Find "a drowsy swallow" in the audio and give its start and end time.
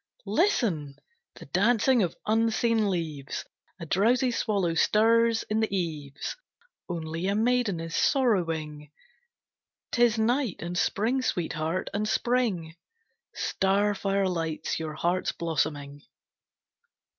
3.79-4.73